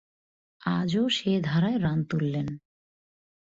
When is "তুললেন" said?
2.03-2.47